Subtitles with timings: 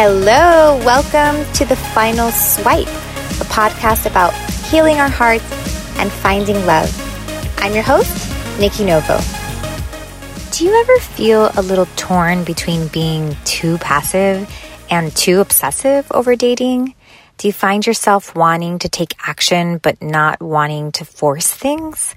[0.00, 4.32] Hello, welcome to the Final Swipe, a podcast about
[4.70, 5.42] healing our hearts
[5.98, 6.88] and finding love.
[7.58, 8.30] I'm your host,
[8.60, 9.18] Nikki Novo.
[10.52, 14.48] Do you ever feel a little torn between being too passive
[14.88, 16.94] and too obsessive over dating?
[17.38, 22.14] Do you find yourself wanting to take action but not wanting to force things?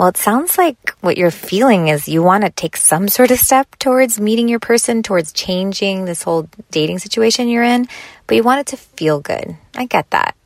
[0.00, 3.38] Well, it sounds like what you're feeling is you want to take some sort of
[3.38, 7.86] step towards meeting your person, towards changing this whole dating situation you're in,
[8.26, 9.58] but you want it to feel good.
[9.74, 10.36] I get that.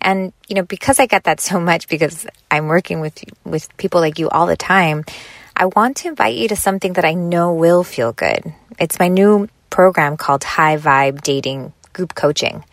[0.00, 4.00] And, you know, because I get that so much because I'm working with, with people
[4.00, 5.04] like you all the time,
[5.54, 8.52] I want to invite you to something that I know will feel good.
[8.80, 12.64] It's my new program called High Vibe Dating Group Coaching.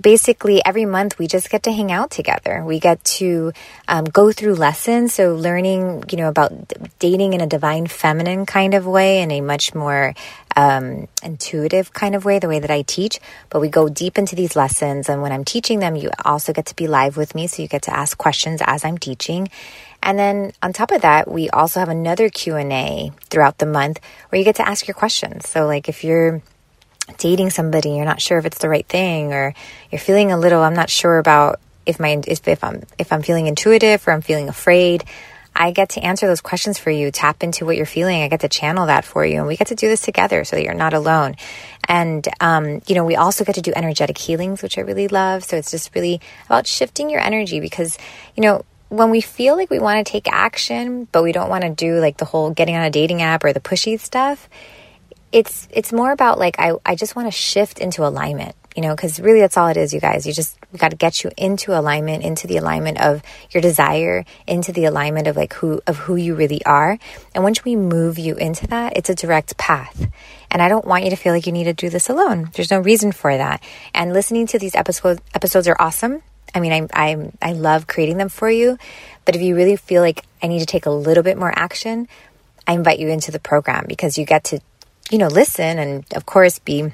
[0.00, 2.62] Basically, every month we just get to hang out together.
[2.64, 3.52] We get to
[3.88, 5.14] um, go through lessons.
[5.14, 6.52] So learning, you know, about
[6.98, 10.14] dating in a divine feminine kind of way, in a much more
[10.56, 13.20] um, intuitive kind of way, the way that I teach.
[13.50, 16.66] But we go deep into these lessons, and when I'm teaching them, you also get
[16.66, 19.48] to be live with me, so you get to ask questions as I'm teaching.
[20.02, 24.38] And then on top of that, we also have another Q&A throughout the month where
[24.38, 25.48] you get to ask your questions.
[25.48, 26.42] So like if you're
[27.18, 29.54] dating somebody, you're not sure if it's the right thing, or
[29.90, 33.22] you're feeling a little, I'm not sure about if my if, if I'm if I'm
[33.22, 35.04] feeling intuitive or I'm feeling afraid.
[35.58, 38.22] I get to answer those questions for you, tap into what you're feeling.
[38.22, 40.54] I get to channel that for you, and we get to do this together so
[40.54, 41.36] that you're not alone.
[41.88, 45.44] And, um, you know, we also get to do energetic healings, which I really love.
[45.44, 47.96] So it's just really about shifting your energy because,
[48.36, 51.62] you know, when we feel like we want to take action, but we don't want
[51.62, 54.48] to do like the whole getting on a dating app or the pushy stuff,
[55.36, 58.96] it's it's more about like I, I just want to shift into alignment you know
[58.96, 60.26] because really that's all it is you guys.
[60.26, 63.20] You just got to get you into alignment into the alignment of
[63.50, 66.98] your desire into the alignment of like who of who you really are.
[67.34, 70.10] And once we move you into that it's a direct path.
[70.50, 72.48] And i don't want you to feel like you need to do this alone.
[72.54, 73.62] There's no reason for that.
[73.92, 76.22] And listening to these episodes episodes are awesome.
[76.54, 78.78] I mean i i i love creating them for you.
[79.26, 82.08] But if you really feel like i need to take a little bit more action
[82.66, 84.60] i invite you into the program because you get to
[85.10, 86.90] you know, listen and of course be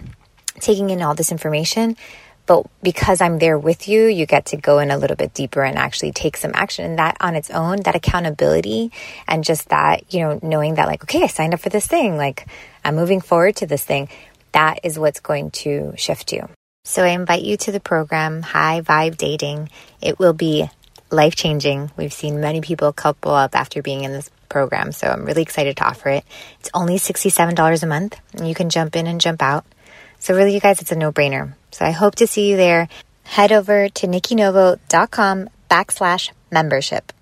[0.60, 1.96] taking in all this information.
[2.44, 5.62] But because I'm there with you, you get to go in a little bit deeper
[5.62, 6.84] and actually take some action.
[6.84, 8.90] And that on its own, that accountability
[9.28, 12.16] and just that, you know, knowing that like, okay, I signed up for this thing,
[12.16, 12.46] like
[12.84, 14.08] I'm moving forward to this thing,
[14.52, 16.48] that is what's going to shift you.
[16.84, 19.70] So I invite you to the program, High Vibe Dating.
[20.00, 20.68] It will be
[21.12, 21.90] life changing.
[21.96, 24.92] We've seen many people couple up after being in this program.
[24.92, 26.24] So I'm really excited to offer it.
[26.60, 29.64] It's only $67 a month and you can jump in and jump out.
[30.18, 31.54] So really, you guys, it's a no brainer.
[31.70, 32.88] So I hope to see you there.
[33.24, 37.12] Head over to nikkinovo.com backslash membership.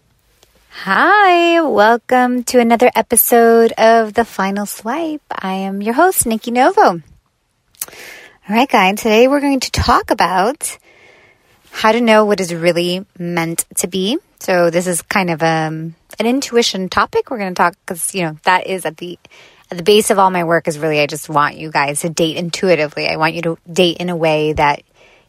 [0.71, 5.23] Hi, welcome to another episode of The Final Swipe.
[5.31, 6.83] I am your host, Nikki Novo.
[6.83, 10.79] All right, guys, today we're going to talk about
[11.71, 14.19] how to know what is really meant to be.
[14.41, 17.31] So this is kind of um, an intuition topic.
[17.31, 19.19] We're going to talk because you know that is at the
[19.71, 22.09] at the base of all my work is really I just want you guys to
[22.09, 23.07] date intuitively.
[23.07, 24.83] I want you to date in a way that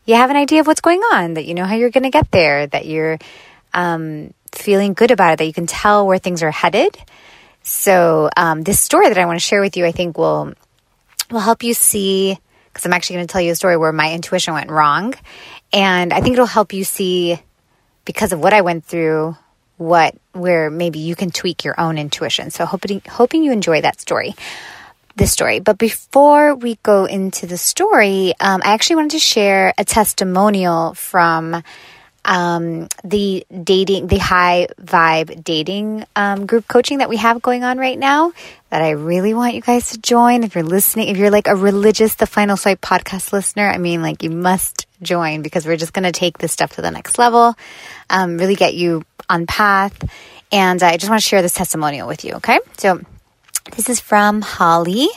[0.06, 2.10] you have an idea of what's going on, that you know how you're going to
[2.10, 3.20] get there, that you're
[3.74, 6.98] um, feeling good about it, that you can tell where things are headed.
[7.64, 10.54] So um, this story that I want to share with you, I think will
[11.30, 12.38] will help you see
[12.72, 15.14] because I'm actually going to tell you a story where my intuition went wrong,
[15.74, 17.42] and I think it'll help you see
[18.06, 19.36] because of what I went through,
[19.78, 22.52] what where maybe you can tweak your own intuition.
[22.52, 24.36] So hoping hoping you enjoy that story.
[25.16, 25.60] This story.
[25.60, 30.94] But before we go into the story, um, I actually wanted to share a testimonial
[30.94, 31.64] from
[32.24, 37.78] um, the dating, the high vibe dating um, group coaching that we have going on
[37.78, 38.32] right now
[38.70, 40.44] that I really want you guys to join.
[40.44, 44.02] If you're listening, if you're like a religious The Final Swipe podcast listener, I mean,
[44.02, 47.18] like you must join because we're just going to take this stuff to the next
[47.18, 47.56] level,
[48.10, 49.98] um, really get you on path.
[50.52, 52.34] And I just want to share this testimonial with you.
[52.36, 52.60] Okay.
[52.78, 53.02] So
[53.76, 55.10] this is from Holly.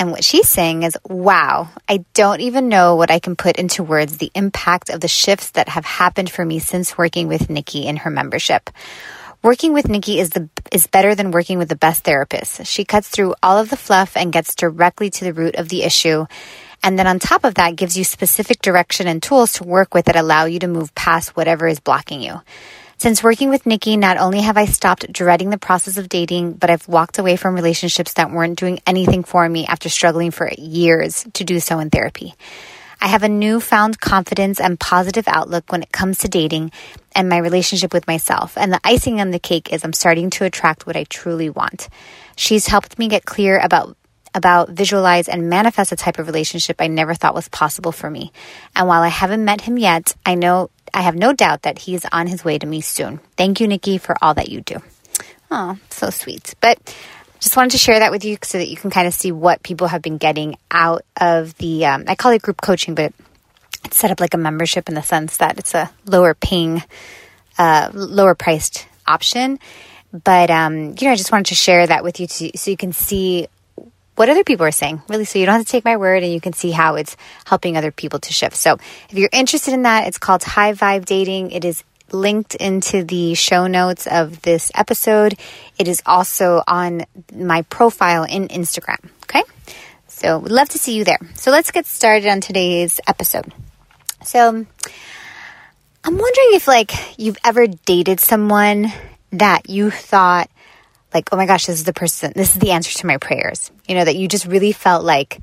[0.00, 3.82] And what she's saying is, wow, I don't even know what I can put into
[3.82, 7.86] words the impact of the shifts that have happened for me since working with Nikki
[7.86, 8.70] in her membership.
[9.42, 12.64] Working with Nikki is the is better than working with the best therapist.
[12.64, 15.82] She cuts through all of the fluff and gets directly to the root of the
[15.82, 16.24] issue.
[16.82, 20.06] And then on top of that gives you specific direction and tools to work with
[20.06, 22.40] that allow you to move past whatever is blocking you.
[23.00, 26.68] Since working with Nikki, not only have I stopped dreading the process of dating, but
[26.68, 31.24] I've walked away from relationships that weren't doing anything for me after struggling for years
[31.32, 32.34] to do so in therapy.
[33.00, 36.72] I have a newfound confidence and positive outlook when it comes to dating
[37.16, 38.58] and my relationship with myself.
[38.58, 41.88] And the icing on the cake is I'm starting to attract what I truly want.
[42.36, 43.96] She's helped me get clear about
[44.34, 48.32] about visualize and manifest a type of relationship I never thought was possible for me.
[48.76, 52.04] And while I haven't met him yet, I know I have no doubt that he's
[52.12, 53.20] on his way to me soon.
[53.36, 54.76] Thank you, Nikki, for all that you do.
[55.50, 56.54] Oh, so sweet.
[56.60, 56.78] But
[57.40, 59.62] just wanted to share that with you so that you can kind of see what
[59.62, 63.12] people have been getting out of the, um, I call it group coaching, but
[63.84, 66.82] it's set up like a membership in the sense that it's a lower paying,
[67.58, 69.58] uh, lower priced option.
[70.12, 72.76] But, um, you know, I just wanted to share that with you to, so you
[72.76, 73.48] can see
[74.20, 75.24] what other people are saying, really.
[75.24, 77.78] So you don't have to take my word and you can see how it's helping
[77.78, 78.54] other people to shift.
[78.54, 78.74] So
[79.08, 81.52] if you're interested in that, it's called High Vibe Dating.
[81.52, 81.82] It is
[82.12, 85.40] linked into the show notes of this episode.
[85.78, 89.08] It is also on my profile in Instagram.
[89.22, 89.42] Okay.
[90.08, 91.20] So we'd love to see you there.
[91.36, 93.50] So let's get started on today's episode.
[94.22, 94.66] So I'm
[96.04, 98.92] wondering if like you've ever dated someone
[99.32, 100.50] that you thought
[101.12, 103.70] like, oh my gosh, this is the person, this is the answer to my prayers.
[103.88, 105.40] You know, that you just really felt like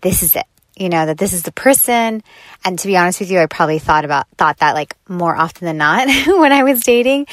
[0.00, 0.46] this is it.
[0.76, 2.22] You know, that this is the person.
[2.64, 5.64] And to be honest with you, I probably thought about, thought that like more often
[5.64, 7.26] than not when I was dating.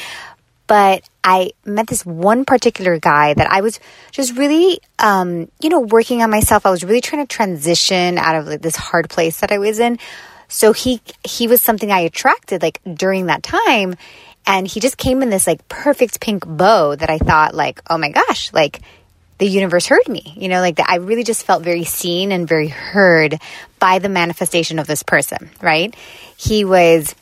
[0.65, 3.81] But I met this one particular guy that I was
[4.11, 6.65] just really, um, you know, working on myself.
[6.65, 9.79] I was really trying to transition out of like, this hard place that I was
[9.79, 9.99] in.
[10.47, 13.95] So he, he was something I attracted like during that time
[14.45, 17.97] and he just came in this like perfect pink bow that I thought like, oh
[17.97, 18.81] my gosh, like
[19.37, 20.33] the universe heard me.
[20.37, 23.39] You know, like that I really just felt very seen and very heard
[23.79, 25.95] by the manifestation of this person, right?
[26.37, 27.15] He was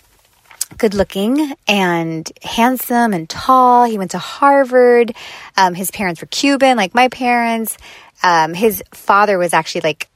[0.78, 3.86] good looking and handsome and tall.
[3.86, 5.14] He went to Harvard.
[5.58, 7.78] Um, his parents were Cuban, like my parents.
[8.24, 10.08] Um, his father was actually like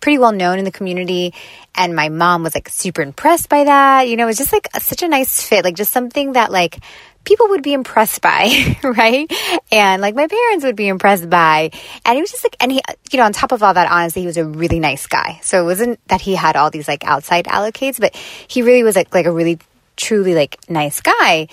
[0.00, 1.34] pretty well known in the community
[1.74, 4.08] and my mom was like super impressed by that.
[4.08, 6.50] You know it was just like a, such a nice fit like just something that
[6.50, 6.80] like
[7.24, 9.30] people would be impressed by right?
[9.70, 11.70] And like my parents would be impressed by.
[12.04, 12.80] And he was just like and he
[13.10, 15.40] you know on top of all that honestly he was a really nice guy.
[15.42, 18.14] So it wasn't that he had all these like outside allocates but
[18.48, 19.58] he really was like like a really
[19.96, 21.48] truly like nice guy.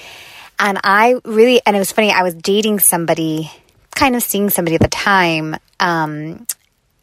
[0.60, 3.50] And i really and it was funny i was dating somebody
[3.96, 6.46] kind of seeing somebody at the time um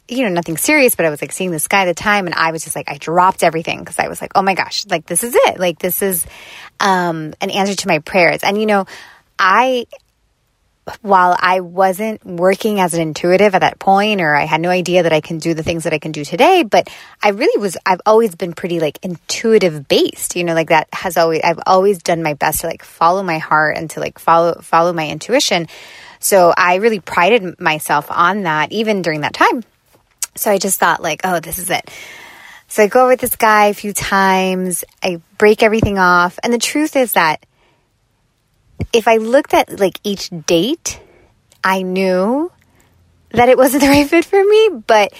[0.09, 2.35] you know, nothing serious, but I was like seeing this guy at the time and
[2.35, 5.05] I was just like, I dropped everything because I was like, oh my gosh, like
[5.05, 5.59] this is it.
[5.59, 6.25] Like this is
[6.79, 8.41] um, an answer to my prayers.
[8.43, 8.85] And, you know,
[9.37, 9.85] I,
[11.01, 15.03] while I wasn't working as an intuitive at that point, or I had no idea
[15.03, 16.89] that I can do the things that I can do today, but
[17.21, 21.17] I really was, I've always been pretty like intuitive based, you know, like that has
[21.17, 24.61] always, I've always done my best to like follow my heart and to like follow,
[24.61, 25.67] follow my intuition.
[26.19, 29.63] So I really prided myself on that even during that time.
[30.37, 31.89] So I just thought, like, oh, this is it.
[32.67, 34.83] So I go with this guy a few times.
[35.01, 36.37] I break everything off.
[36.43, 37.45] And the truth is that
[38.93, 40.99] if I looked at like each date,
[41.63, 42.51] I knew
[43.31, 44.69] that it wasn't the right fit for me.
[44.85, 45.13] But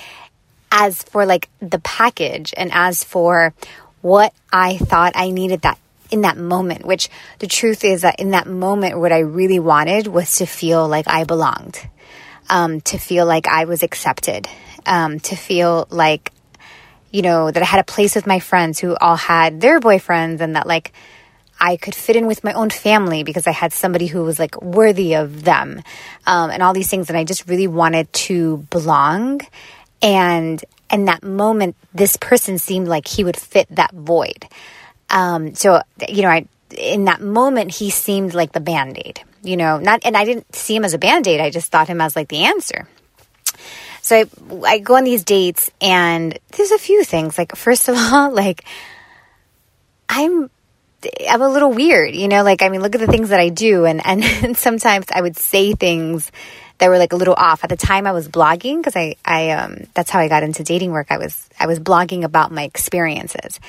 [0.72, 3.54] as for like the package and as for
[4.02, 5.80] what I thought I needed that
[6.10, 7.10] in that moment, which
[7.40, 11.08] the truth is that in that moment, what I really wanted was to feel like
[11.08, 11.80] I belonged,
[12.50, 14.48] um, to feel like I was accepted,
[14.88, 16.32] um, to feel like,
[17.12, 20.42] you know, that I had a place with my friends who all had their boyfriends
[20.42, 20.94] and that like
[21.60, 24.62] I could fit in with my own family because I had somebody who was like
[24.62, 25.82] worthy of them
[26.26, 27.10] um, and all these things.
[27.10, 29.42] And I just really wanted to belong.
[30.02, 34.46] And in that moment, this person seemed like he would fit that void.
[35.10, 36.48] Um, so, you know, I,
[36.78, 40.54] in that moment, he seemed like the band aid, you know, not, and I didn't
[40.54, 41.40] see him as a band aid.
[41.40, 42.88] I just thought him as like the answer.
[44.08, 44.26] So I,
[44.66, 47.38] I go on these dates and there's a few things.
[47.38, 48.64] Like, first of all, like,
[50.08, 50.50] I'm
[51.30, 53.50] I'm a little weird, you know, like I mean, look at the things that I
[53.50, 56.32] do and and, and sometimes I would say things
[56.78, 57.64] that were like a little off.
[57.64, 60.64] At the time I was blogging because I I um that's how I got into
[60.64, 61.08] dating work.
[61.10, 63.60] I was I was blogging about my experiences.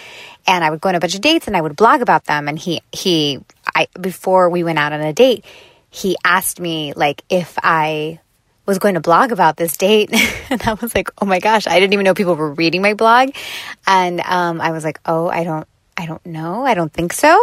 [0.46, 2.48] And I would go on a bunch of dates and I would blog about them
[2.48, 3.40] and he he
[3.74, 5.44] I before we went out on a date,
[5.90, 8.20] he asked me like if I
[8.68, 10.10] was going to blog about this date.
[10.50, 12.94] and I was like, oh my gosh, I didn't even know people were reading my
[12.94, 13.30] blog.
[13.86, 15.66] And um, I was like, oh, I don't.
[16.00, 16.64] I don't know.
[16.64, 17.36] I don't think so.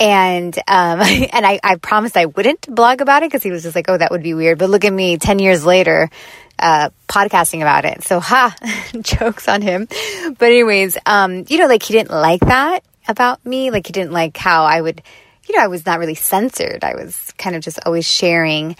[0.00, 3.76] And um, and I, I promised I wouldn't blog about it because he was just
[3.76, 4.58] like, oh, that would be weird.
[4.58, 6.10] But look at me, ten years later,
[6.58, 8.02] uh, podcasting about it.
[8.02, 8.56] So ha,
[9.00, 9.86] jokes on him.
[9.86, 13.70] But anyways, um, you know, like he didn't like that about me.
[13.70, 15.00] Like he didn't like how I would
[15.48, 16.84] you know, I was not really censored.
[16.84, 18.76] I was kind of just always sharing.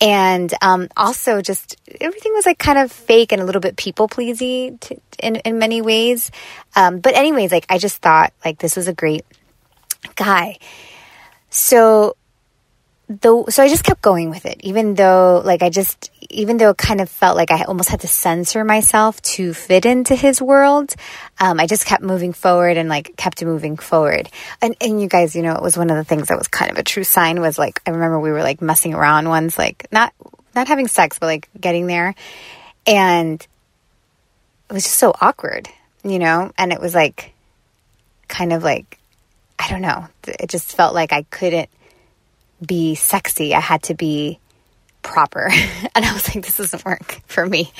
[0.00, 4.08] And um, also, just everything was like kind of fake and a little bit people
[4.08, 4.76] pleasy
[5.18, 6.30] in, in many ways.
[6.74, 9.24] Um, but, anyways, like I just thought like this was a great
[10.16, 10.58] guy.
[11.50, 12.16] So
[13.08, 16.70] though so i just kept going with it even though like i just even though
[16.70, 20.42] it kind of felt like i almost had to censor myself to fit into his
[20.42, 20.94] world
[21.40, 24.28] um, i just kept moving forward and like kept moving forward.
[24.60, 26.70] And, and you guys you know it was one of the things that was kind
[26.70, 29.86] of a true sign was like i remember we were like messing around once like
[29.90, 30.12] not
[30.54, 32.14] not having sex but like getting there.
[32.86, 33.40] And
[34.68, 35.68] it was just so awkward
[36.04, 36.52] you know?
[36.56, 37.32] And it was like
[38.28, 38.98] kind of like
[39.58, 40.06] i don't know.
[40.26, 41.70] It just felt like i couldn't
[42.64, 43.54] be sexy.
[43.54, 44.38] I had to be
[45.02, 45.48] proper.
[45.94, 47.72] and I was like, this doesn't work for me.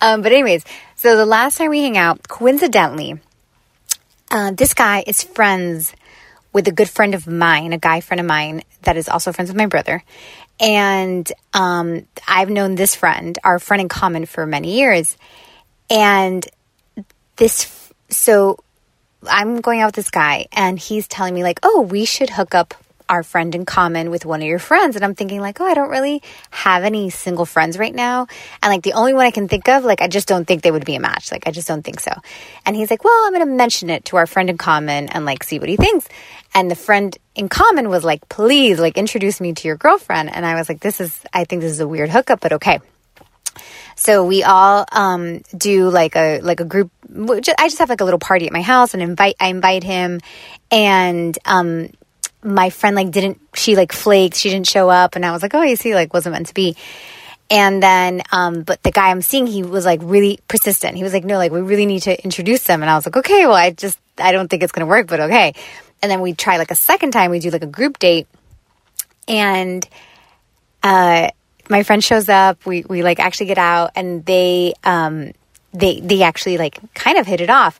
[0.00, 0.64] Um, but, anyways,
[0.96, 3.20] so the last time we hang out, coincidentally,
[4.30, 5.94] uh, this guy is friends
[6.52, 9.50] with a good friend of mine, a guy friend of mine that is also friends
[9.50, 10.02] with my brother.
[10.60, 15.16] And um, I've known this friend, our friend in common, for many years.
[15.90, 16.46] And
[17.36, 18.58] this, so
[19.28, 22.54] I'm going out with this guy, and he's telling me, like, oh, we should hook
[22.54, 22.74] up
[23.08, 24.96] our friend in common with one of your friends.
[24.96, 28.26] And I'm thinking, like, oh, I don't really have any single friends right now.
[28.62, 30.70] And like the only one I can think of, like, I just don't think they
[30.70, 31.32] would be a match.
[31.32, 32.12] Like, I just don't think so.
[32.64, 35.24] And he's like, well, I'm going to mention it to our friend in common and
[35.24, 36.08] like see what he thinks.
[36.54, 40.34] And the friend in common was like, please, like, introduce me to your girlfriend.
[40.34, 42.80] And I was like, this is, I think this is a weird hookup, but okay.
[43.96, 46.90] So we all um, do like a like a group.
[47.14, 49.36] I just have like a little party at my house and invite.
[49.38, 50.20] I invite him,
[50.70, 51.90] and um,
[52.42, 55.54] my friend like didn't she like flaked she didn't show up and i was like
[55.54, 56.76] oh you see like wasn't meant to be.
[57.50, 60.96] And then um but the guy i'm seeing he was like really persistent.
[60.96, 63.16] He was like no like we really need to introduce them and i was like
[63.16, 65.54] okay well i just i don't think it's gonna work but okay.
[66.00, 68.26] And then we try like a second time we do like a group date
[69.28, 69.86] and
[70.82, 71.28] uh
[71.68, 75.32] my friend shows up we we like actually get out and they um
[75.72, 77.78] they they actually like kind of hit it off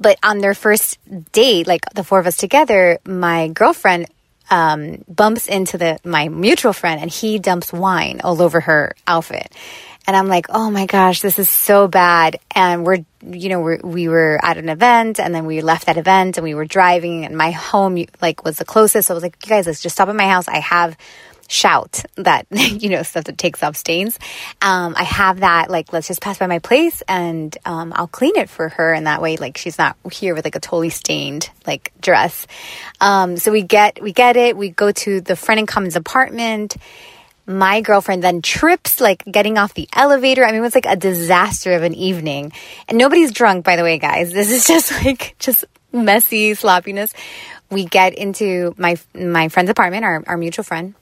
[0.00, 0.98] but on their first
[1.32, 4.06] date, like the four of us together, my girlfriend
[4.50, 9.54] um, bumps into the my mutual friend, and he dumps wine all over her outfit.
[10.06, 12.40] And I'm like, oh my gosh, this is so bad.
[12.52, 15.98] And we're, you know, we're, we were at an event and then we left that
[15.98, 19.06] event and we were driving and my home, like, was the closest.
[19.06, 20.48] So I was like, you guys, let's just stop at my house.
[20.48, 20.96] I have
[21.50, 24.18] shout that, you know, stuff that takes off stains.
[24.62, 28.36] Um, I have that, like, let's just pass by my place and um, I'll clean
[28.36, 28.92] it for her.
[28.92, 32.46] And that way, like, she's not here with like a totally stained, like, dress.
[33.00, 34.56] Um, so we get, we get it.
[34.56, 36.76] We go to the friend and common's apartment
[37.46, 40.44] my girlfriend then trips like getting off the elevator.
[40.44, 42.52] I mean, it was like a disaster of an evening.
[42.88, 44.32] And nobody's drunk, by the way, guys.
[44.40, 47.12] This is just like just messy sloppiness.
[47.70, 50.94] We get into my my friend's apartment, our, our mutual friend.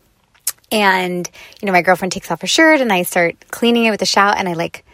[0.71, 1.29] And,
[1.61, 4.07] you know, my girlfriend takes off her shirt and I start cleaning it with a
[4.07, 4.85] shout and I like,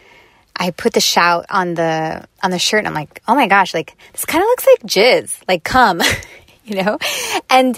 [0.57, 3.75] I put the shout on the, on the shirt and I'm like, oh my gosh,
[3.75, 6.01] like this kind of looks like jizz, like cum,
[6.65, 6.99] you know?
[7.51, 7.77] And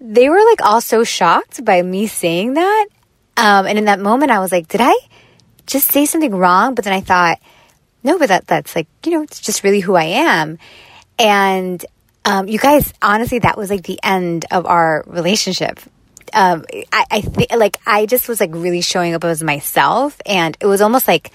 [0.00, 2.86] they were like all so shocked by me saying that.
[3.36, 4.94] Um, and in that moment I was like, did I
[5.66, 6.74] just say something wrong?
[6.74, 7.38] But then I thought,
[8.02, 10.58] no, but that, that's like, you know, it's just really who I am.
[11.18, 11.84] And,
[12.24, 15.80] um, you guys, honestly, that was like the end of our relationship
[16.32, 20.56] um, I, I think like I just was like really showing up as myself, and
[20.60, 21.32] it was almost like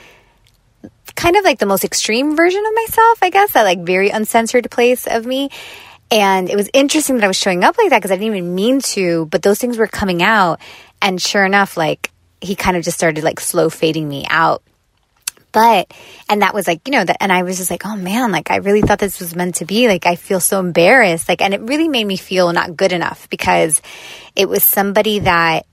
[1.16, 4.70] kind of like the most extreme version of myself, I guess, that like very uncensored
[4.70, 5.50] place of me.
[6.12, 8.56] And it was interesting that I was showing up like that because I didn't even
[8.56, 10.60] mean to, but those things were coming out.
[11.02, 12.12] And sure enough, like
[12.42, 14.62] he kind of just started like slow fading me out
[15.56, 15.90] but
[16.28, 18.52] and that was like you know that and i was just like oh man like
[18.52, 19.88] i really thought this was meant to be.
[19.88, 21.30] Like i feel so embarrassed.
[21.30, 23.82] Like and it really made me feel not good enough because
[24.36, 25.66] it was somebody that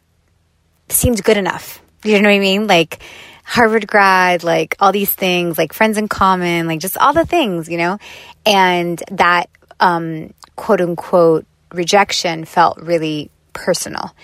[0.88, 1.82] seemed good enough.
[2.04, 2.68] You know what i mean?
[2.68, 3.02] Like
[3.44, 7.68] harvard grad like all these things like friends in common like just all the things
[7.68, 7.98] you know?
[8.46, 14.14] And that um quote unquote rejection felt really personal.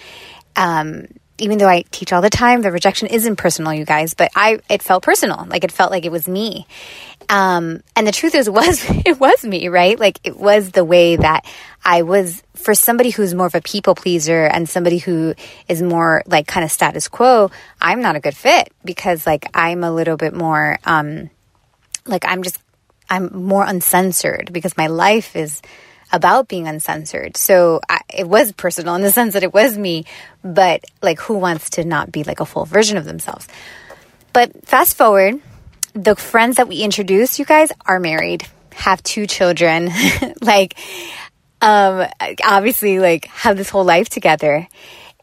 [0.54, 4.30] Um even though I teach all the time, the rejection isn't personal, you guys, but
[4.34, 5.46] I, it felt personal.
[5.46, 6.66] Like it felt like it was me.
[7.28, 9.98] Um, and the truth is, was, it was me, right?
[9.98, 11.46] Like it was the way that
[11.84, 15.34] I was for somebody who's more of a people pleaser and somebody who
[15.68, 17.50] is more like kind of status quo.
[17.80, 21.30] I'm not a good fit because like I'm a little bit more, um,
[22.04, 22.58] like I'm just,
[23.08, 25.62] I'm more uncensored because my life is,
[26.12, 27.36] about being uncensored.
[27.36, 30.04] So I, it was personal in the sense that it was me,
[30.42, 33.46] but like who wants to not be like a full version of themselves?
[34.32, 35.40] But fast forward,
[35.94, 39.90] the friends that we introduced, you guys are married, have two children,
[40.40, 40.78] like
[41.60, 42.06] um
[42.44, 44.68] obviously like have this whole life together.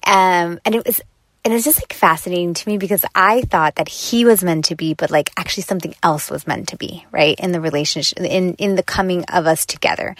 [0.05, 1.01] Um and it was
[1.45, 4.75] and it's just like fascinating to me because I thought that he was meant to
[4.75, 7.39] be, but like actually something else was meant to be, right?
[7.39, 10.15] In the relationship, in, in the coming of us together.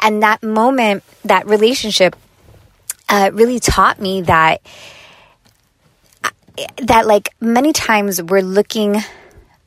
[0.00, 2.16] And that moment, that relationship,
[3.08, 4.62] uh, really taught me that
[6.82, 8.96] that like many times we're looking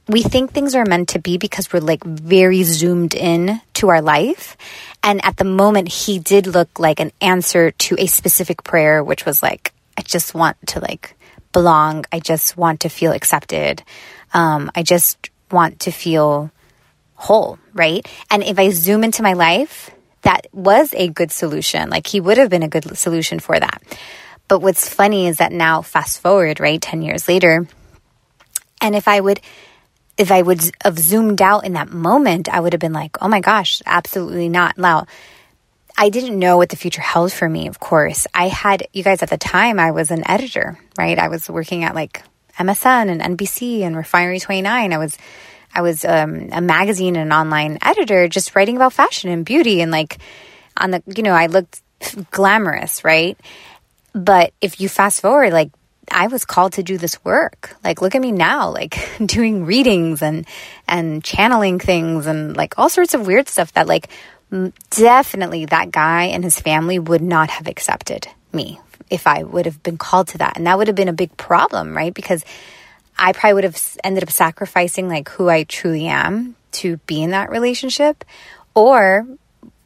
[0.08, 4.02] we think things are meant to be because we're like very zoomed in to our
[4.02, 4.56] life
[5.04, 9.26] and at the moment he did look like an answer to a specific prayer which
[9.26, 11.16] was like i just want to like
[11.54, 12.06] belong.
[12.12, 13.84] I just want to feel accepted.
[14.34, 16.51] Um, i just want to feel
[17.16, 18.06] whole right?
[18.30, 19.92] And if i zoom into my life
[20.27, 21.89] that was a good solution.
[21.89, 23.82] Like he would have been a good solution for that.
[24.50, 27.68] But what's funny is that now, fast forward, right, 10 years later,
[28.82, 29.39] and if I would,
[30.18, 33.27] if I would have zoomed out in that moment, I would have been like, oh
[33.27, 34.77] my gosh, absolutely not.
[34.77, 35.06] Now,
[35.98, 38.27] I didn't know what the future held for me, of course.
[38.34, 41.18] I had, you guys, at the time, I was an editor, right?
[41.18, 42.22] I was working at like
[42.60, 44.94] MSN and NBC and Refinery 29.
[44.94, 45.18] I was,
[45.74, 49.92] I was um, a magazine and online editor just writing about fashion and beauty and
[49.92, 50.20] like
[50.77, 51.82] on the, you know, I looked
[52.30, 53.38] glamorous, right?
[54.13, 55.72] But if you fast forward, like
[56.12, 57.75] I was called to do this work.
[57.84, 60.46] Like look at me now, like doing readings and
[60.88, 64.10] and channeling things and like all sorts of weird stuff that like
[64.89, 69.82] definitely that guy and his family would not have accepted me if I would have
[69.84, 70.58] been called to that.
[70.58, 72.13] And that would have been a big problem, right?
[72.13, 72.44] Because
[73.18, 77.32] I probably would have ended up sacrificing like who I truly am to be in
[77.32, 78.24] that relationship
[78.74, 79.25] or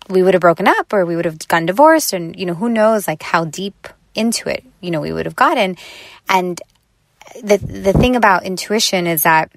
[0.09, 2.67] we would have broken up or we would have gotten divorced and you know who
[2.67, 5.77] knows like how deep into it, you know, we would have gotten.
[6.27, 6.61] And
[7.41, 9.51] the the thing about intuition is that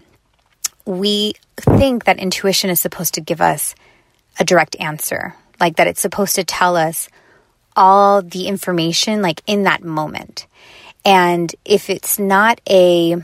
[0.85, 3.75] we think that intuition is supposed to give us
[4.39, 7.09] a direct answer, like that it's supposed to tell us
[7.77, 10.47] all the information like in that moment.
[11.05, 13.17] And if it's not a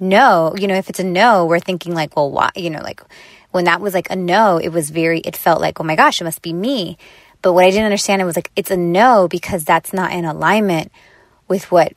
[0.00, 3.02] no, you know, if it's a no, we're thinking like, well, why, you know, like
[3.50, 6.20] when that was like a no, it was very, it felt like, oh my gosh,
[6.20, 6.96] it must be me.
[7.42, 10.24] But what I didn't understand it was like it's a no because that's not in
[10.24, 10.90] alignment
[11.48, 11.92] with what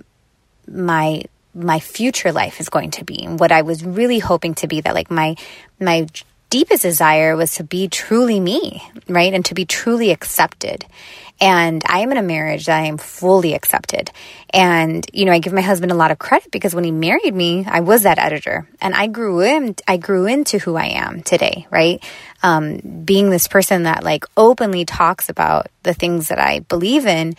[0.68, 1.24] my
[1.54, 4.82] my future life is going to be and what I was really hoping to be
[4.82, 5.36] that like my
[5.80, 6.08] my
[6.56, 9.34] deepest desire was to be truly me, right?
[9.34, 10.86] And to be truly accepted.
[11.42, 14.10] And I am in a marriage that I am fully accepted.
[14.52, 17.36] And, you know, I give my husband a lot of credit because when he married
[17.36, 21.24] me, I was that editor and I grew in, I grew into who I am
[21.24, 22.02] today, right?
[22.42, 27.34] Um, being this person that like openly talks about the things that I believe in.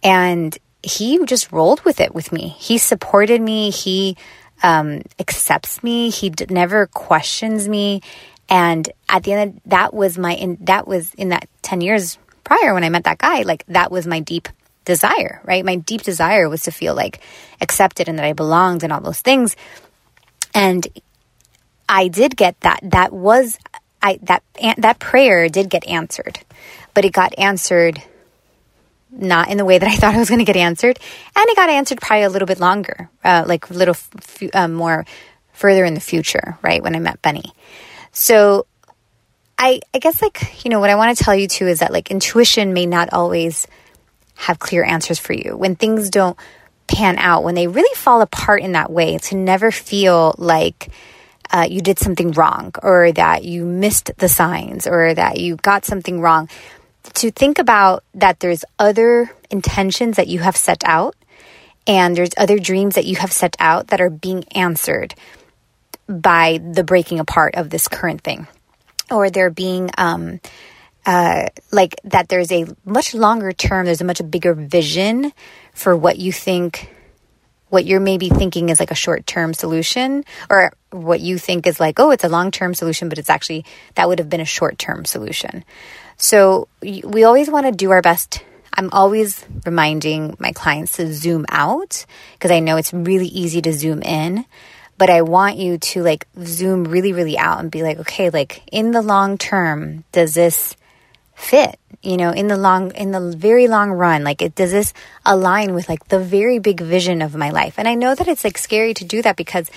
[0.00, 2.54] And he just rolled with it with me.
[2.56, 3.70] He supported me.
[3.70, 4.16] He,
[4.62, 6.10] um, accepts me.
[6.10, 8.02] He d- never questions me.
[8.50, 12.18] And at the end, of, that was my, in, that was in that 10 years
[12.44, 14.48] prior when I met that guy, like that was my deep
[14.84, 15.64] desire, right?
[15.64, 17.20] My deep desire was to feel like
[17.60, 19.54] accepted and that I belonged and all those things.
[20.52, 20.86] And
[21.88, 22.80] I did get that.
[22.82, 23.58] That was
[24.02, 24.42] I that
[24.78, 26.40] that prayer did get answered,
[26.94, 28.02] but it got answered
[29.12, 30.98] not in the way that I thought it was going to get answered,
[31.36, 34.68] and it got answered probably a little bit longer, uh, like a little f- uh,
[34.68, 35.04] more
[35.52, 36.82] further in the future, right?
[36.82, 37.52] When I met Benny,
[38.12, 38.66] so
[39.58, 41.92] I, I guess like, you know, what I want to tell you too is that
[41.92, 43.66] like intuition may not always
[44.34, 45.56] have clear answers for you.
[45.56, 46.36] When things don't
[46.86, 50.90] pan out, when they really fall apart in that way, to never feel like
[51.50, 55.84] uh, you did something wrong or that you missed the signs or that you got
[55.84, 56.48] something wrong.
[57.14, 61.16] To think about that there's other intentions that you have set out
[61.86, 65.14] and there's other dreams that you have set out that are being answered
[66.10, 68.48] by the breaking apart of this current thing
[69.10, 70.40] or there being um,
[71.06, 75.32] uh, like that there's a much longer term, there's a much bigger vision
[75.72, 76.94] for what you think,
[77.68, 81.80] what you're maybe thinking is like a short term solution, or what you think is
[81.80, 84.46] like, oh, it's a long term solution, but it's actually that would have been a
[84.46, 85.64] short term solution.
[86.16, 88.44] So we always want to do our best.
[88.74, 93.72] I'm always reminding my clients to zoom out because I know it's really easy to
[93.72, 94.44] zoom in
[95.00, 98.62] but I want you to like zoom really, really out and be like, okay, like
[98.70, 100.76] in the long term, does this
[101.34, 101.78] fit?
[102.02, 104.92] You know, in the long, in the very long run, like it, does this
[105.24, 107.78] align with like the very big vision of my life?
[107.78, 109.70] And I know that it's like scary to do that because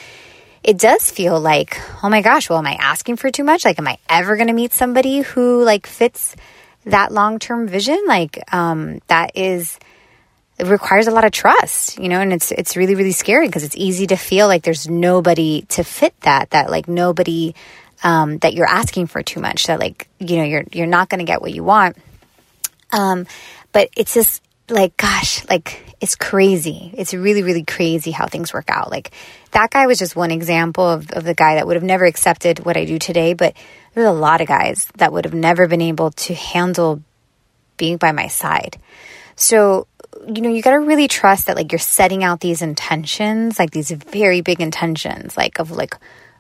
[0.62, 3.64] it does feel like, oh my gosh, well, am I asking for too much?
[3.64, 6.36] Like, am I ever going to meet somebody who like fits
[6.84, 8.04] that long term vision?
[8.08, 9.80] Like, um, that is,
[10.64, 13.64] it requires a lot of trust, you know, and it's it's really really scary because
[13.64, 17.54] it's easy to feel like there's nobody to fit that that like nobody
[18.04, 21.20] um, that you're asking for too much that like you know you're you're not going
[21.20, 21.98] to get what you want.
[22.92, 23.28] Um,
[23.72, 26.94] but it's just like gosh, like it's crazy.
[26.98, 28.90] It's really really crazy how things work out.
[28.90, 29.12] Like
[29.52, 32.66] that guy was just one example of of the guy that would have never accepted
[32.66, 33.56] what I do today, but
[33.94, 37.02] there's a lot of guys that would have never been able to handle
[37.78, 38.78] being by my side.
[39.36, 39.88] So
[40.28, 43.72] you know, you got to really trust that like you're setting out these intentions, like
[43.72, 45.96] these very big intentions, like of like,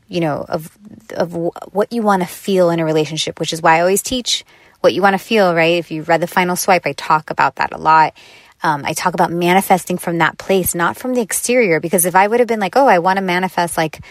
[0.07, 0.77] you know, of
[1.15, 4.45] of what you want to feel in a relationship, which is why I always teach
[4.81, 5.77] what you want to feel, right?
[5.77, 8.13] If you read the final swipe, I talk about that a lot.
[8.61, 11.79] Um, I talk about manifesting from that place, not from the exterior.
[11.79, 14.01] Because if I would have been like, oh, I want to manifest like,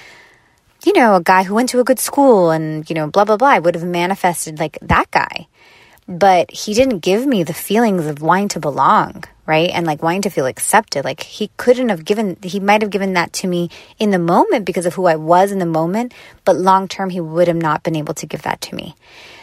[0.85, 3.37] you know, a guy who went to a good school and, you know, blah, blah,
[3.37, 5.47] blah, I would have manifested like that guy.
[6.09, 9.71] But he didn't give me the feelings of wanting to belong, right?
[9.71, 11.05] And like wanting to feel accepted.
[11.05, 14.65] Like he couldn't have given, he might have given that to me in the moment
[14.65, 16.15] because of who I was in the moment.
[16.45, 18.95] But long term, he would have not been able to give that to me.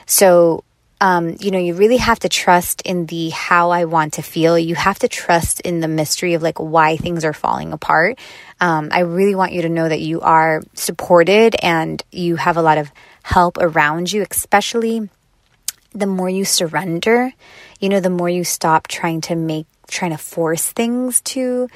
[0.05, 0.63] So
[1.01, 4.59] um, you know, you really have to trust in the how I want to feel.
[4.59, 8.19] You have to trust in the mystery of like why things are falling apart.
[8.59, 12.61] Um, I really want you to know that you are supported and you have a
[12.61, 12.91] lot of
[13.23, 15.09] help around you, especially
[15.93, 17.31] the more you surrender,
[17.79, 21.69] you know, the more you stop trying to make, trying to force things to,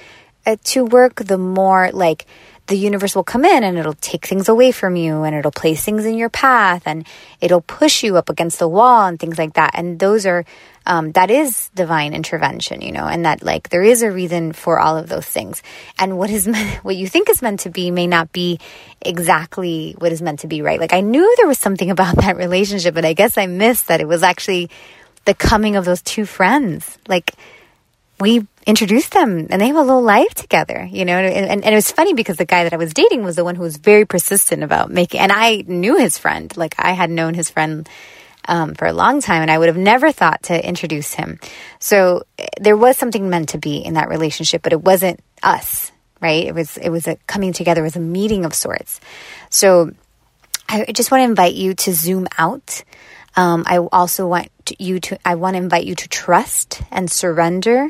[0.45, 2.25] uh, to work, the more like,
[2.67, 5.83] the universe will come in and it'll take things away from you and it'll place
[5.83, 7.05] things in your path and
[7.41, 9.71] it'll push you up against the wall and things like that.
[9.73, 10.45] And those are,
[10.85, 14.79] um, that is divine intervention, you know, and that like there is a reason for
[14.79, 15.61] all of those things.
[15.99, 18.59] And what is meant, what you think is meant to be may not be
[19.01, 20.79] exactly what is meant to be, right?
[20.79, 23.99] Like I knew there was something about that relationship, but I guess I missed that
[23.99, 24.69] it was actually
[25.25, 26.97] the coming of those two friends.
[27.07, 27.33] Like,
[28.19, 31.17] we introduced them and they have a little life together, you know.
[31.17, 33.43] And, and, and, it was funny because the guy that I was dating was the
[33.43, 36.55] one who was very persistent about making, and I knew his friend.
[36.55, 37.87] Like I had known his friend
[38.47, 41.39] um, for a long time and I would have never thought to introduce him.
[41.79, 42.23] So
[42.59, 46.45] there was something meant to be in that relationship, but it wasn't us, right?
[46.45, 48.99] It was, it was a coming together, it was a meeting of sorts.
[49.49, 49.91] So
[50.67, 52.83] I just want to invite you to zoom out.
[53.35, 54.49] Um, I also want
[54.79, 57.89] you to, I want to invite you to trust and surrender,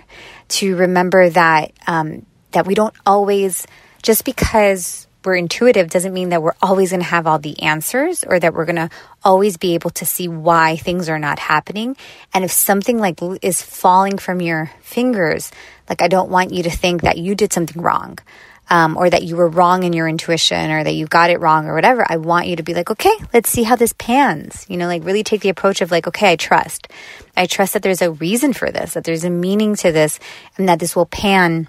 [0.49, 3.65] to remember that, um, that we don't always,
[4.01, 8.23] just because we're intuitive doesn't mean that we're always going to have all the answers
[8.23, 8.89] or that we're going to
[9.23, 11.95] always be able to see why things are not happening.
[12.33, 15.51] And if something like is falling from your fingers,
[15.89, 18.19] like I don't want you to think that you did something wrong
[18.69, 21.67] um, or that you were wrong in your intuition or that you got it wrong
[21.67, 24.65] or whatever, I want you to be like, okay, let's see how this pans.
[24.69, 26.87] You know, like really take the approach of like, okay, I trust.
[27.35, 30.19] I trust that there's a reason for this, that there's a meaning to this,
[30.57, 31.67] and that this will pan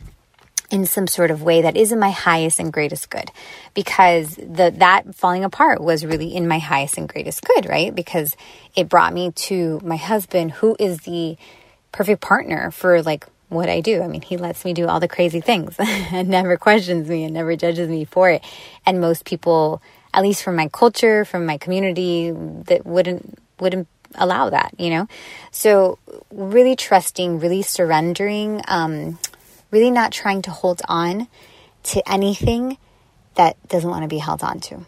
[0.70, 3.30] in some sort of way that is in my highest and greatest good
[3.74, 8.34] because the that falling apart was really in my highest and greatest good right because
[8.74, 11.36] it brought me to my husband who is the
[11.92, 14.02] perfect partner for like what I do.
[14.02, 17.34] I mean, he lets me do all the crazy things and never questions me and
[17.34, 18.44] never judges me for it.
[18.84, 19.80] And most people,
[20.12, 25.08] at least from my culture, from my community, that wouldn't wouldn't allow that, you know?
[25.50, 25.98] So
[26.30, 29.18] really trusting, really surrendering, um,
[29.70, 31.28] really not trying to hold on
[31.84, 32.78] to anything
[33.34, 34.84] that doesn't want to be held on to.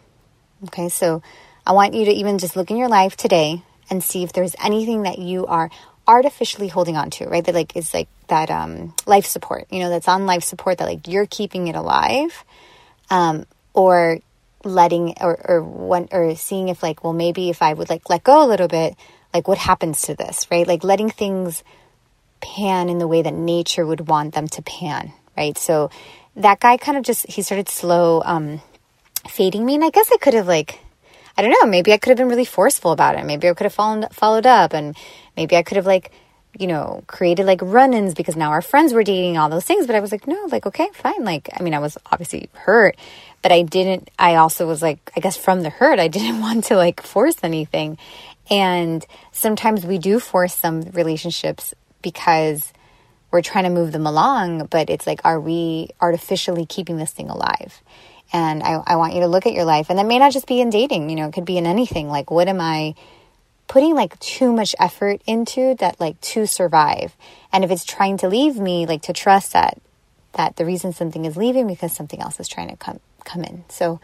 [0.65, 1.21] Okay, so
[1.65, 4.55] I want you to even just look in your life today and see if there's
[4.63, 5.69] anything that you are
[6.07, 7.43] artificially holding on to, right?
[7.43, 10.85] That like is like that um, life support, you know, that's on life support that
[10.85, 12.43] like you're keeping it alive,
[13.09, 14.19] um, or
[14.63, 18.23] letting or or one or seeing if like well maybe if I would like let
[18.23, 18.95] go a little bit,
[19.33, 20.67] like what happens to this, right?
[20.67, 21.63] Like letting things
[22.41, 25.57] pan in the way that nature would want them to pan, right?
[25.57, 25.89] So
[26.35, 28.61] that guy kind of just he started slow um,
[29.27, 30.79] fading me, and I guess I could have like
[31.37, 33.25] I don't know, maybe I could have been really forceful about it.
[33.25, 34.97] Maybe I could have followed followed up and
[35.35, 36.11] maybe I could have like,
[36.57, 39.95] you know, created like run-ins because now our friends were dating all those things, but
[39.95, 41.23] I was like, no, like okay, fine.
[41.23, 42.97] Like I mean, I was obviously hurt,
[43.43, 46.65] but I didn't I also was like I guess from the hurt, I didn't want
[46.65, 47.97] to like force anything.
[48.49, 52.71] And sometimes we do force some relationships because
[53.31, 57.29] we're trying to move them along, but it's like, are we artificially keeping this thing
[57.29, 57.81] alive?
[58.33, 59.89] And I, I want you to look at your life.
[59.89, 62.09] And that may not just be in dating, you know, it could be in anything.
[62.09, 62.95] Like, what am I
[63.67, 67.15] putting like too much effort into that, like to survive?
[67.51, 69.81] And if it's trying to leave me, like to trust that,
[70.33, 73.63] that the reason something is leaving because something else is trying to come, come in.
[73.69, 73.99] So,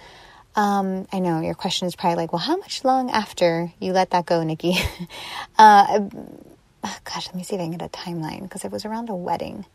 [0.56, 4.12] um, I know your question is probably like, well, how much long after you let
[4.12, 4.76] that go, Nikki?
[5.58, 6.00] uh,
[6.82, 9.16] gosh, let me see if I can get a timeline because it was around a
[9.16, 9.66] wedding.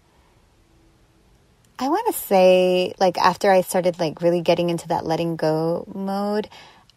[1.78, 5.84] I want to say, like, after I started, like, really getting into that letting go
[5.94, 6.48] mode,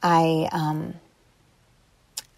[0.02, 0.96] I, um,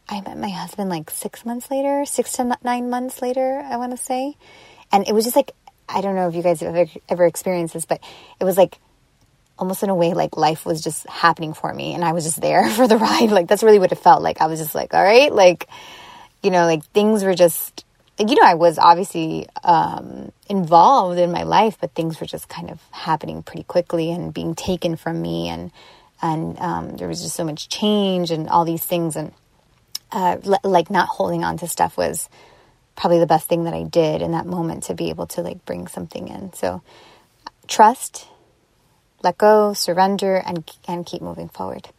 [0.09, 3.91] I met my husband like six months later, six to nine months later, I want
[3.91, 4.35] to say.
[4.91, 5.51] And it was just like,
[5.87, 8.01] I don't know if you guys have ever, ever experienced this, but
[8.39, 8.77] it was like
[9.57, 12.41] almost in a way like life was just happening for me and I was just
[12.41, 13.31] there for the ride.
[13.31, 14.41] Like, that's really what it felt like.
[14.41, 15.67] I was just like, all right, like,
[16.41, 17.85] you know, like things were just
[18.19, 22.69] you know, I was obviously um, involved in my life, but things were just kind
[22.69, 25.71] of happening pretty quickly and being taken from me, and
[26.21, 29.33] and um, there was just so much change and all these things, and
[30.11, 32.29] uh, like not holding on to stuff was
[32.95, 35.65] probably the best thing that I did in that moment to be able to like
[35.65, 36.53] bring something in.
[36.53, 36.83] So
[37.67, 38.27] trust,
[39.23, 41.89] let go, surrender, and and keep moving forward.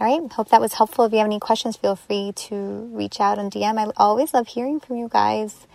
[0.00, 0.32] All right.
[0.32, 1.04] Hope that was helpful.
[1.04, 3.78] If you have any questions, feel free to reach out on DM.
[3.78, 5.66] I always love hearing from you guys.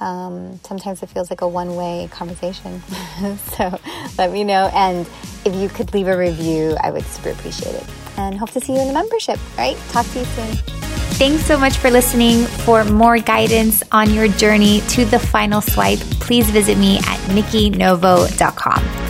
[0.00, 2.80] Um, sometimes it feels like a one way conversation.
[3.56, 3.80] so
[4.16, 4.70] let me know.
[4.72, 5.08] And
[5.44, 7.84] if you could leave a review, I would super appreciate it.
[8.16, 9.38] And hope to see you in the membership.
[9.58, 9.76] All right.
[9.88, 10.54] Talk to you soon.
[11.18, 12.44] Thanks so much for listening.
[12.44, 19.07] For more guidance on your journey to the final swipe, please visit me at nikkinovo.com.